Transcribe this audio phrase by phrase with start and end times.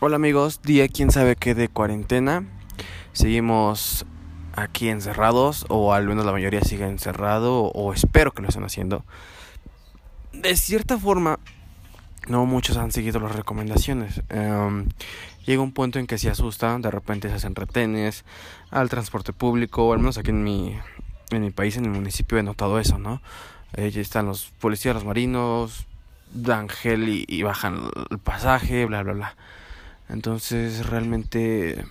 [0.00, 2.44] Hola amigos, día quién sabe qué de cuarentena.
[3.12, 4.06] Seguimos
[4.54, 9.04] aquí encerrados, o al menos la mayoría sigue encerrado, o espero que lo estén haciendo.
[10.32, 11.40] De cierta forma,
[12.28, 14.22] no muchos han seguido las recomendaciones.
[14.28, 14.86] Em,
[15.44, 18.24] llega un punto en que se asustan, de repente se hacen retenes
[18.70, 20.78] al transporte público, o al menos aquí en mi,
[21.30, 23.20] en mi país, en el municipio, he notado eso, ¿no?
[23.76, 25.88] Allí están los policías, los marinos,
[26.32, 29.36] dan gel y, y bajan el pasaje, bla, bla, bla.
[30.08, 31.84] Entonces realmente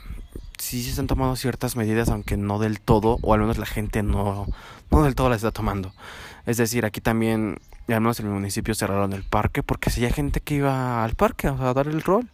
[0.57, 4.03] sí se están tomando ciertas medidas, aunque no del todo, o al menos la gente
[4.03, 4.47] no,
[4.91, 5.93] no del todo las está tomando.
[6.45, 10.11] Es decir, aquí también, al menos en el municipio cerraron el parque porque si hay
[10.11, 12.27] gente que iba al parque a dar el rol.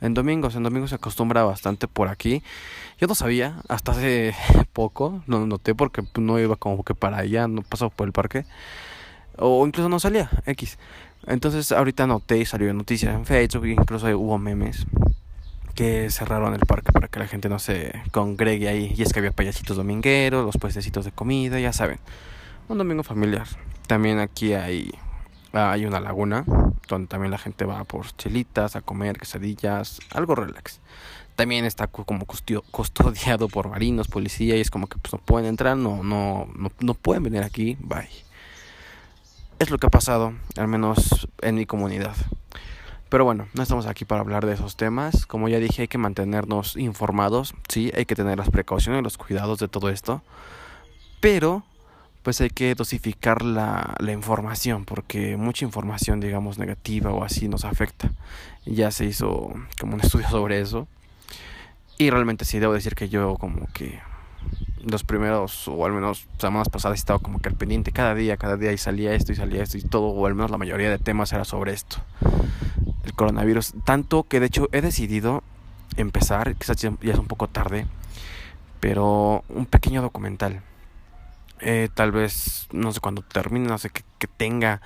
[0.00, 2.42] En domingos, en domingos se acostumbra bastante por aquí.
[3.00, 4.34] Yo no sabía, hasta hace
[4.72, 8.44] poco, no noté porque no iba como que para allá, no pasaba por el parque.
[9.38, 10.78] O incluso no salía, X.
[11.26, 14.86] Entonces ahorita noté y salió noticias en Facebook, incluso hubo memes
[15.74, 18.94] que cerraron el parque para que la gente no se congregue ahí.
[18.96, 21.98] Y es que había payasitos domingueros, los puestecitos de comida, ya saben.
[22.68, 23.46] Un domingo familiar.
[23.86, 24.90] También aquí hay,
[25.52, 26.44] hay una laguna
[26.88, 30.80] donde también la gente va por chelitas, a comer quesadillas, algo relax.
[31.36, 35.76] También está como custodiado por marinos, policía, y es como que pues, no pueden entrar,
[35.76, 38.08] no, no, no, no pueden venir aquí, bye.
[39.58, 42.14] Es lo que ha pasado, al menos en mi comunidad.
[43.08, 45.26] Pero bueno, no estamos aquí para hablar de esos temas.
[45.26, 49.58] Como ya dije, hay que mantenernos informados, sí, hay que tener las precauciones los cuidados
[49.58, 50.22] de todo esto.
[51.20, 51.64] Pero,
[52.22, 57.64] pues hay que dosificar la, la información, porque mucha información, digamos, negativa o así nos
[57.64, 58.10] afecta.
[58.64, 60.88] Ya se hizo como un estudio sobre eso.
[61.98, 64.00] Y realmente sí, debo decir que yo como que
[64.84, 68.56] los primeros, o al menos semanas pasadas, estaba como que al pendiente cada día, cada
[68.56, 70.98] día y salía esto y salía esto y todo, o al menos la mayoría de
[70.98, 72.02] temas era sobre esto
[73.04, 73.74] el coronavirus.
[73.84, 75.42] Tanto que de hecho he decidido
[75.96, 77.86] empezar, quizás ya es un poco tarde,
[78.80, 80.62] pero un pequeño documental.
[81.60, 84.80] Eh, tal vez, no sé cuándo termine, no sé qué, tenga.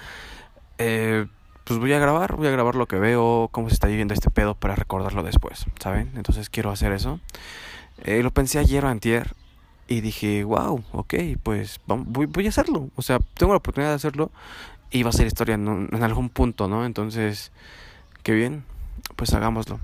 [0.78, 1.26] Eh,
[1.65, 4.31] pues voy a grabar, voy a grabar lo que veo, cómo se está viviendo este
[4.31, 6.12] pedo para recordarlo después, ¿saben?
[6.16, 7.20] Entonces quiero hacer eso.
[8.04, 9.34] Eh, lo pensé ayer o antier
[9.88, 12.91] y dije, wow, ok, pues voy, voy, a hacerlo.
[12.97, 14.31] O sea, tengo la oportunidad de hacerlo
[14.91, 16.87] y va a ser historia en, en algún punto, ¿no?
[16.87, 17.50] Entonces,
[18.23, 18.65] Qué bien,
[19.17, 19.81] pues hagámoslo.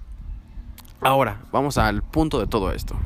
[1.01, 2.97] Ahora, vamos al punto de todo esto.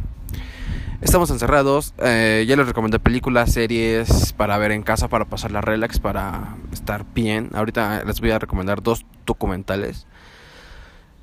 [1.01, 5.61] Estamos encerrados, eh, ya les recomendé películas, series para ver en casa, para pasar la
[5.61, 7.51] relax, para estar bien.
[7.55, 10.09] Ahorita les voy a recomendar dos documentales.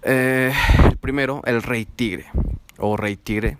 [0.04, 0.54] Eh,
[0.86, 2.26] el primero, El Rey Tigre,
[2.78, 3.58] o Rey Tigre.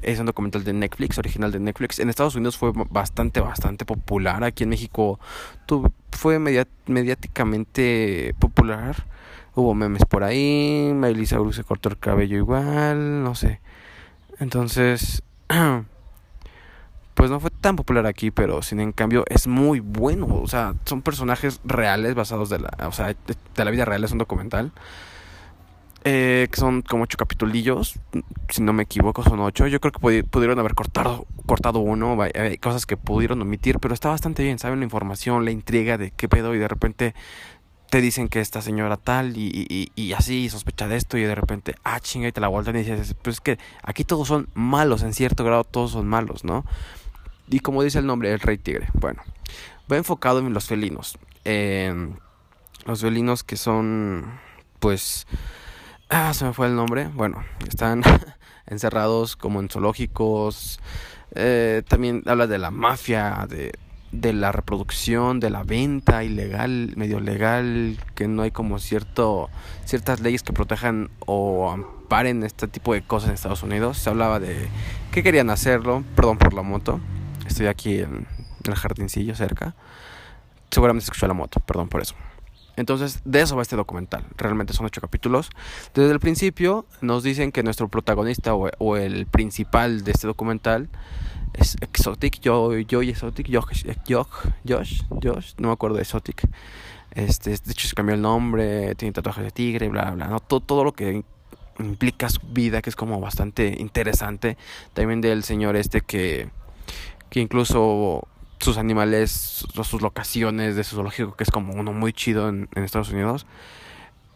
[0.00, 1.98] Es un documental de Netflix, original de Netflix.
[1.98, 4.42] En Estados Unidos fue bastante, bastante popular.
[4.42, 5.20] Aquí en México
[6.12, 9.04] fue mediáticamente popular
[9.56, 13.60] Hubo memes por ahí, Miley Cyrus se cortó el cabello igual, no sé.
[14.38, 15.22] Entonces,
[17.14, 20.26] pues no fue tan popular aquí, pero sin en cambio es muy bueno.
[20.42, 24.12] O sea, son personajes reales basados de la, o sea, de, la vida real, es
[24.12, 24.72] un documental.
[26.04, 27.98] Eh, que son como ocho capitulillos,
[28.50, 29.66] si no me equivoco, son ocho.
[29.68, 34.10] Yo creo que pudieron haber cortado, cortado uno, hay cosas que pudieron omitir, pero está
[34.10, 37.14] bastante bien, saben la información, la intriga de qué pedo y de repente
[37.90, 41.76] te dicen que esta señora tal y, y, así sospecha de esto y de repente,
[41.84, 45.02] ah, chinga, y te la vueltan y dices, pues es que aquí todos son malos,
[45.02, 46.64] en cierto grado todos son malos, ¿no?
[47.48, 49.22] Y como dice el nombre, el rey tigre, bueno,
[49.90, 54.40] va enfocado en los felinos, los felinos que son,
[54.80, 55.26] pues,
[56.08, 58.02] ah, se me fue el nombre, bueno, están
[58.66, 60.80] encerrados como en zoológicos,
[61.36, 63.72] eh, también habla de la mafia, de
[64.20, 69.50] de la reproducción, de la venta ilegal, medio legal, que no hay como cierto
[69.84, 73.98] ciertas leyes que protejan o amparen este tipo de cosas en Estados Unidos.
[73.98, 74.68] Se hablaba de
[75.12, 77.00] que querían hacerlo, perdón por la moto.
[77.46, 78.26] Estoy aquí en,
[78.64, 79.74] el jardincillo cerca.
[80.70, 82.14] Seguramente se escuchó la moto, perdón por eso.
[82.76, 84.24] Entonces, de eso va este documental.
[84.36, 85.50] Realmente son ocho capítulos.
[85.94, 90.88] Desde el principio nos dicen que nuestro protagonista o, el principal de este documental
[91.54, 93.86] es Exotic, yo, yo y Exotic, Josh,
[94.68, 96.42] Josh, Josh, no me acuerdo de Exotic.
[97.12, 100.40] Este, de hecho se cambió el nombre, tiene tatuajes de tigre, bla, bla, ¿no?
[100.40, 101.24] Todo, todo lo que
[101.78, 104.58] implica su vida, que es como bastante interesante.
[104.92, 106.50] También del señor este que,
[107.30, 108.28] que incluso
[108.58, 113.10] sus animales, sus locaciones de su zoológico, que es como uno muy chido en, Estados
[113.10, 113.46] Unidos.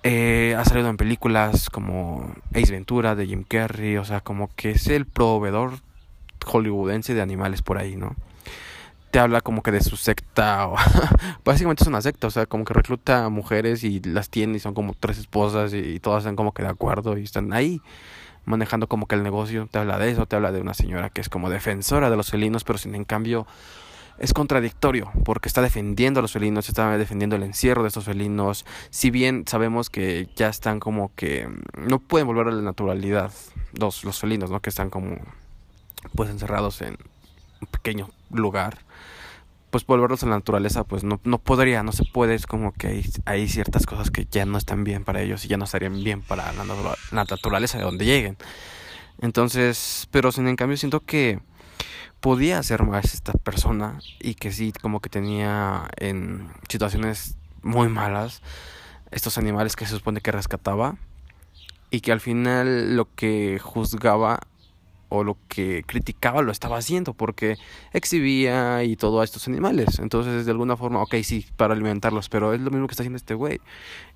[0.02, 4.70] Eh, ha salido en películas como Ace Ventura de Jim Carrey, o sea, como que
[4.70, 5.80] es el proveedor
[6.44, 8.16] hollywoodense de animales por ahí, ¿no?
[9.10, 10.66] te habla como que de su secta.
[10.68, 10.76] O
[11.44, 14.60] básicamente es una secta, o sea, como que recluta a mujeres y las tiene y
[14.60, 17.80] son como tres esposas y, todas están como que de acuerdo y están ahí
[18.44, 19.68] manejando como que el negocio.
[19.70, 22.30] Te habla de eso, te habla de una señora que es como defensora de los
[22.30, 23.46] felinos, pero sin en cambio
[24.20, 28.66] es contradictorio porque está defendiendo a los felinos, está defendiendo el encierro de estos felinos,
[28.90, 33.32] si bien sabemos que ya están como que no pueden volver a la naturalidad
[33.72, 34.60] los, los felinos, ¿no?
[34.60, 35.16] Que están como
[36.14, 36.98] pues encerrados en
[37.60, 38.78] un pequeño lugar
[39.70, 42.88] pues volverlos a la naturaleza pues no, no podría, no se puede, es como que
[42.88, 46.02] hay, hay, ciertas cosas que ya no están bien para ellos y ya no estarían
[46.02, 48.36] bien para la, la naturaleza de donde lleguen.
[49.20, 51.40] Entonces, pero sin en cambio siento que
[52.20, 58.42] podía hacer más esta persona y que sí como que tenía en situaciones muy malas
[59.10, 60.96] estos animales que se supone que rescataba
[61.90, 64.40] y que al final lo que juzgaba
[65.08, 67.56] o lo que criticaba lo estaba haciendo porque
[67.92, 69.98] exhibía y todo a estos animales.
[69.98, 73.16] Entonces, de alguna forma, ok, sí, para alimentarlos, pero es lo mismo que está haciendo
[73.16, 73.60] este güey.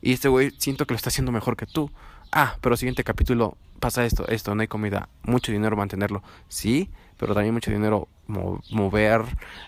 [0.01, 1.91] Y este güey siento que lo está haciendo mejor que tú.
[2.33, 6.23] Ah, pero siguiente capítulo pasa esto, esto, no hay comida, mucho dinero mantenerlo.
[6.49, 9.23] Sí, pero también mucho dinero mover,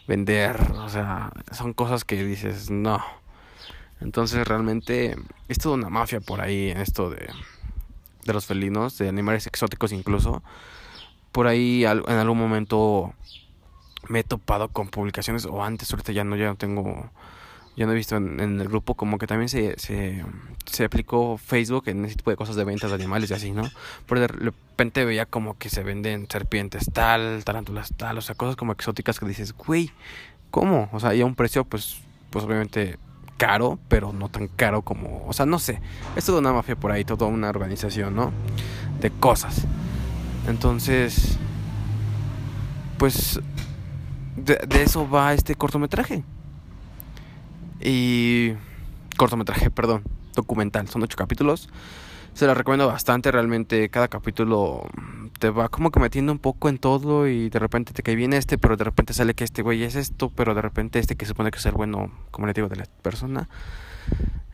[0.09, 3.03] vender, o sea, son cosas que dices, no.
[4.01, 5.17] Entonces, realmente
[5.49, 7.29] es toda una mafia por ahí en esto de,
[8.25, 10.43] de los felinos, de animales exóticos incluso
[11.37, 13.13] por ahí en algún momento
[14.09, 17.11] me he topado con publicaciones o antes ahorita ya no ya no tengo
[17.77, 20.25] ya no he visto en, el grupo como que también se, se,
[20.65, 23.63] se, aplicó Facebook en ese tipo de cosas de ventas de animales y así, ¿no?
[24.07, 28.57] Pero de repente veía como que se venden serpientes tal, tarántulas tal, o sea, cosas
[28.57, 29.91] como exóticas que dices, güey,
[30.51, 30.89] ¿cómo?
[30.93, 31.99] O sea, y a un precio pues,
[32.31, 32.99] pues obviamente
[33.37, 35.81] caro, pero no tan caro como, o sea, no sé,
[36.17, 38.33] es toda una mafia por ahí, toda una organización, ¿no?
[39.01, 39.67] De cosas.
[40.49, 41.39] Entonces,
[42.99, 43.41] pues
[44.37, 46.25] de, eso va este cortometraje.
[47.81, 48.53] Y
[49.17, 50.03] cortometraje, perdón,
[50.35, 51.69] documental, son ocho capítulos.
[52.35, 54.87] Se la recomiendo bastante, realmente cada capítulo
[55.39, 58.35] te va como que metiendo un poco en todo y de repente te cae bien
[58.35, 61.25] este, pero de repente sale que este güey es esto, pero de repente este que
[61.25, 63.49] se supone que es el bueno, como le digo, de la persona.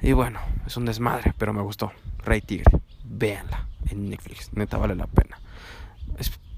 [0.00, 1.92] Y bueno, es un desmadre, pero me gustó.
[2.24, 2.70] Rey Tigre,
[3.04, 5.38] véanla en Netflix, neta vale la pena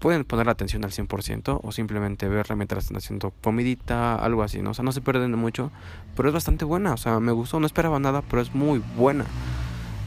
[0.05, 4.61] pueden poner la atención al 100% o simplemente verla mientras están haciendo comidita, algo así,
[4.61, 4.73] ¿no?
[4.73, 5.71] O sea, no se pierden de mucho,
[6.15, 9.25] pero es bastante buena, o sea, me gustó, no esperaba nada, pero es muy buena.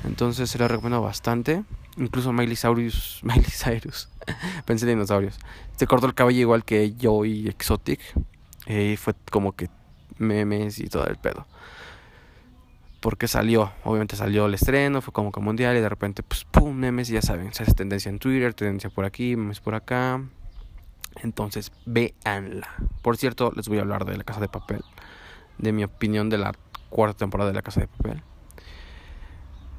[0.05, 1.63] Entonces se la recomiendo bastante.
[1.97, 4.07] Incluso Miley Cyrus, Miley Cyrus,
[4.65, 5.39] pensé en dinosaurios.
[5.77, 7.99] Se cortó el cabello igual que yo Exotic.
[8.67, 9.67] Y fue como que
[10.19, 11.47] memes y todo el pedo
[13.07, 16.75] porque salió, obviamente salió el estreno, fue como que mundial y de repente, pues, pum,
[16.75, 20.21] memes, ya saben, se hace tendencia en Twitter, tendencia por aquí, memes por acá.
[21.24, 22.68] Entonces, véanla.
[23.01, 24.81] Por cierto, les voy a hablar de La Casa de Papel,
[25.57, 26.51] de mi opinión de la
[26.89, 28.24] cuarta temporada de La Casa de Papel.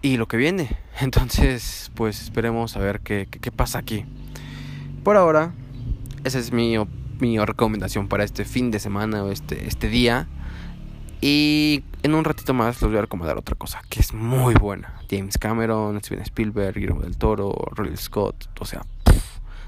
[0.00, 0.78] Y lo que viene.
[1.02, 4.06] Entonces, pues esperemos a ver qué, qué, pasa aquí.
[5.04, 5.52] Por ahora,
[6.24, 6.76] esa es mi,
[7.20, 10.28] mi recomendación para este fin de semana o este, este día.
[11.20, 14.94] Y en un ratito más les voy a recomendar otra cosa que es muy buena.
[15.10, 18.48] James Cameron, Steven Spielberg, Guillermo del Toro, Ridley Scott.
[18.60, 18.82] O sea,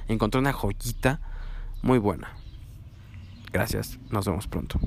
[0.08, 1.20] encontré una joyita
[1.82, 2.34] muy buena.
[3.52, 4.80] Gracias, nos vemos pronto.